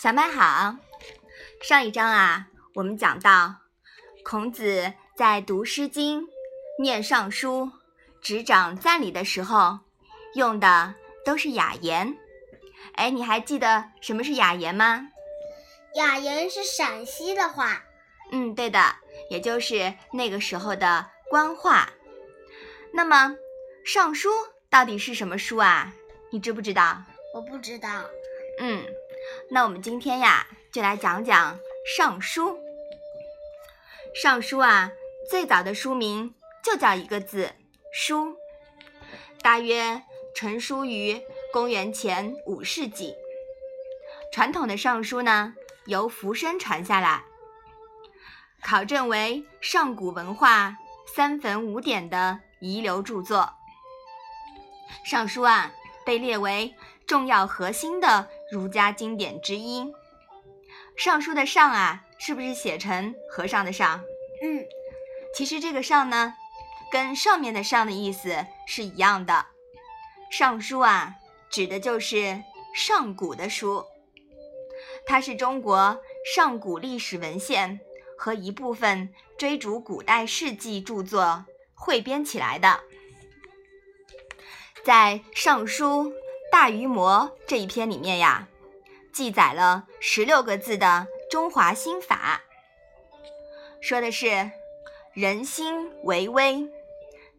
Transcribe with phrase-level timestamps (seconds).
[0.00, 0.76] 小麦好，
[1.60, 3.56] 上一章啊，我们讲到
[4.24, 6.22] 孔子在读《诗经》、
[6.80, 7.64] 念《尚书》、
[8.20, 9.80] 执掌赞礼的时候，
[10.36, 10.94] 用的
[11.24, 12.16] 都是雅言。
[12.94, 15.08] 哎，你还记得什么是雅言吗？
[15.96, 17.82] 雅言是陕西的话。
[18.30, 18.94] 嗯，对的，
[19.30, 21.90] 也就是那个时候的官话。
[22.92, 23.30] 那么，
[23.84, 24.28] 《尚书》
[24.70, 25.92] 到底是什么书啊？
[26.30, 27.02] 你知不知道？
[27.34, 28.04] 我不知道。
[28.60, 28.84] 嗯，
[29.50, 31.54] 那我们今天呀，就来讲讲
[31.96, 32.50] 《尚书》。
[34.14, 34.90] 《尚书》啊，
[35.30, 37.52] 最早的书名就叫一个字
[37.92, 38.36] “书”，
[39.42, 40.02] 大约
[40.34, 41.20] 成书于
[41.52, 43.14] 公元前五世纪。
[44.32, 45.54] 传统的《尚书》呢，
[45.86, 47.22] 由浮生传下来，
[48.62, 50.76] 考证为上古文化
[51.14, 53.54] 三坟五典的遗留著作。
[55.10, 55.72] 《尚书》啊。
[56.06, 56.74] 被列为
[57.06, 59.82] 重要核心的儒家经典之一，
[60.96, 64.02] 《尚书》的“尚”啊，是不是写成和尚的“尚”？
[64.42, 64.64] 嗯，
[65.34, 66.34] 其实这个“尚”呢，
[66.90, 69.34] 跟上面的“上”的意思是一样的，
[70.30, 71.14] 《尚书》啊，
[71.50, 72.42] 指的就是
[72.74, 73.84] 上古的书，
[75.06, 76.00] 它是中国
[76.34, 77.80] 上古历史文献
[78.16, 82.80] 和一部分追逐古代事迹著作汇编起来的。
[84.84, 86.10] 在《尚书·
[86.50, 88.48] 大禹谟》这一篇里面呀，
[89.12, 92.40] 记载了十六个字的中华心法，
[93.80, 94.50] 说的是
[95.12, 96.68] 人心为微，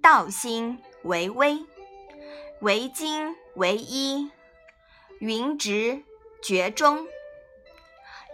[0.00, 1.58] 道心为微，
[2.60, 4.30] 为精为一，
[5.18, 6.02] 云直
[6.42, 7.06] 绝中。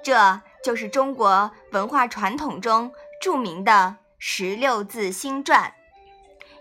[0.03, 5.75] 这就是中国文化传统中著名的十六字心传。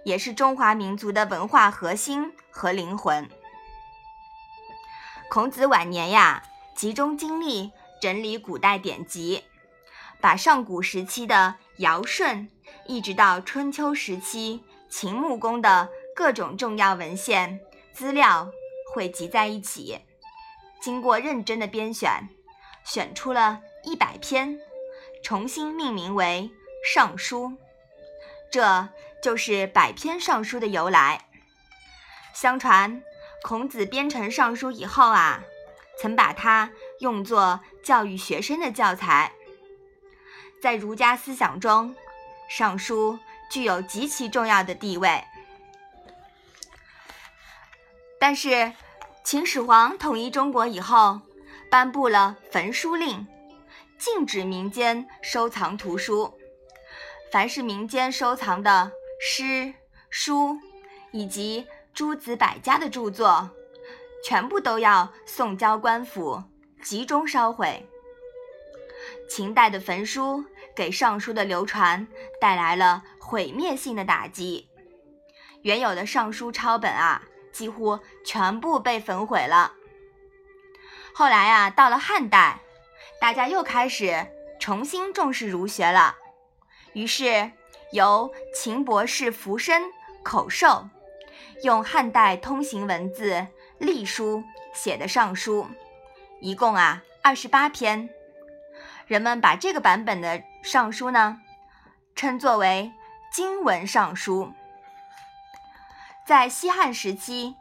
[0.03, 3.29] 也是中华民族的文化核心和灵魂。
[5.29, 6.41] 孔子晚年呀，
[6.73, 9.43] 集中精力整理古代典籍，
[10.21, 12.49] 把上古时期的尧舜，
[12.85, 17.59] 一直到春秋时期秦穆公的各种重要文献
[17.93, 18.49] 资料
[18.93, 19.99] 汇集在一起，
[20.81, 22.29] 经过认真的编选，
[22.85, 24.57] 选出了一百篇，
[25.21, 26.49] 重新命名为
[26.93, 27.49] 《尚书》。
[28.49, 28.87] 这
[29.21, 31.25] 就是百篇尚书的由来。
[32.33, 33.03] 相传，
[33.43, 35.43] 孔子编成尚书以后啊，
[35.99, 39.31] 曾把它用作教育学生的教材。
[40.61, 41.95] 在儒家思想中，
[42.49, 45.23] 尚书具有极其重要的地位。
[48.19, 48.73] 但是，
[49.23, 51.21] 秦始皇统一中国以后，
[51.69, 53.27] 颁布了焚书令，
[53.97, 56.37] 禁止民间收藏图书。
[57.31, 59.73] 凡是民间收藏的诗、
[60.09, 60.57] 书
[61.11, 61.67] 以及
[61.97, 63.49] 诸子百家的著作，
[64.23, 66.43] 全部都要送交官府
[66.83, 67.89] 集中烧毁。
[69.27, 72.07] 秦代的焚书给尚书的流传
[72.39, 74.69] 带来了毁灭性的打击，
[75.63, 79.73] 原有的尚书抄本啊，几乎全部被焚毁了。
[81.15, 82.59] 后来啊，到了汉代，
[83.19, 84.27] 大家又开始
[84.59, 86.15] 重新重视儒学了。
[86.93, 87.51] 于是，
[87.91, 89.81] 由秦博士福生
[90.21, 90.87] 口授，
[91.63, 93.47] 用汉代通行文字
[93.79, 95.63] 隶书写的《尚书》，
[96.39, 98.09] 一共啊二十八篇。
[99.07, 101.39] 人们把这个版本的《尚书》呢，
[102.15, 102.91] 称作为
[103.35, 104.45] 《经文尚书》。
[106.27, 107.55] 在西汉时期，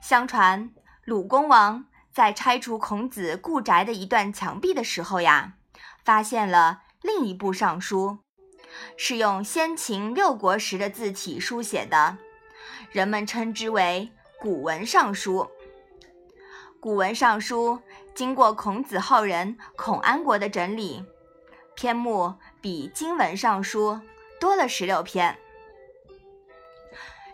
[0.00, 0.70] 相传
[1.04, 5.52] 鲁公王在拆除孔子故宅的一段墙壁的时候呀，
[6.04, 8.08] 发现了另一部《尚书》。
[8.96, 12.18] 是用先秦六国时的字体书写的，
[12.90, 14.10] 人们称之为
[14.42, 15.40] 《古文尚书》。
[16.80, 17.74] 《古文尚书》
[18.14, 21.04] 经过孔子后人孔安国的整理，
[21.74, 23.92] 篇目比《经文尚书》
[24.40, 25.36] 多了十六篇。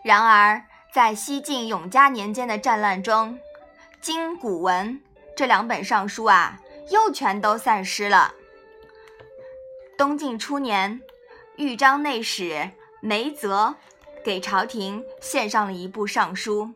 [0.03, 3.37] 然而，在西晋永嘉年间的战乱中，
[4.01, 4.95] 《经》《古文》
[5.35, 6.59] 这两本尚书啊，
[6.89, 8.33] 又全都散失了。
[9.97, 11.01] 东晋初年。
[11.55, 13.75] 豫章内史梅泽
[14.23, 16.71] 给朝廷献上了一部尚书，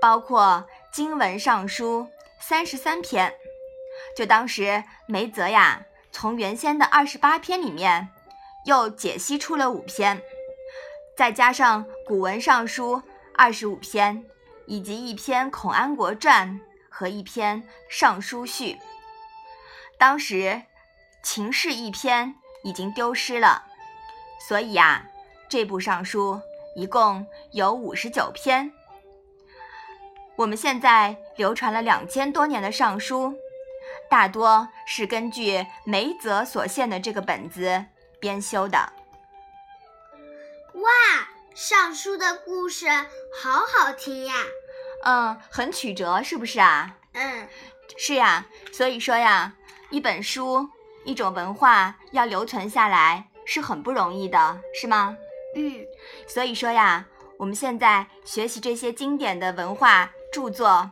[0.00, 2.08] 包括经文尚书
[2.40, 3.34] 三十三篇。
[4.16, 5.82] 就当时梅泽呀，
[6.12, 8.08] 从原先的二十八篇里面，
[8.66, 10.22] 又解析出了五篇，
[11.16, 13.02] 再加上古文尚书
[13.36, 14.24] 二十五篇，
[14.66, 18.78] 以及一篇孔安国传和一篇尚书序。
[19.98, 20.62] 当时
[21.22, 23.64] 秦氏一篇已经丢失了。
[24.46, 25.04] 所以啊，
[25.48, 26.40] 这部尚书
[26.78, 28.72] 一共有五十九篇。
[30.36, 33.34] 我们现在流传了两千多年的尚书，
[34.08, 37.84] 大多是根据梅泽所献的这个本子
[38.20, 38.78] 编修的。
[40.74, 40.90] 哇，
[41.52, 44.34] 尚书的故事好好听呀！
[45.02, 46.94] 嗯，很曲折，是不是啊？
[47.14, 47.48] 嗯，
[47.96, 48.46] 是呀。
[48.72, 49.52] 所以说呀，
[49.90, 50.68] 一本书、
[51.04, 55.16] 一种文化要留存下来是很不容易的，是吗？
[55.56, 55.86] 嗯。
[56.26, 57.06] 所以说呀，
[57.38, 60.90] 我们现在学习这些经典的文化著作，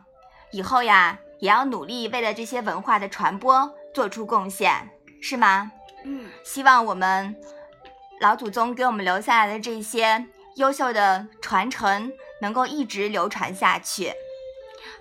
[0.51, 4.89] 以后呀，也要努力为了这些文化的传播做出贡献，
[5.21, 5.71] 是吗？
[6.03, 6.29] 嗯。
[6.43, 7.35] 希望我们。
[8.19, 10.25] 老祖宗给我们留下来的这些
[10.55, 12.11] 优秀的传承，
[12.41, 14.11] 能够一直流传下去。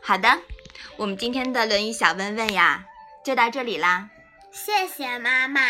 [0.03, 0.29] 好的，
[0.99, 2.85] 我们今天的《论语》小问问呀，
[3.25, 4.11] 就到这里啦。
[4.53, 5.63] 谢谢妈妈。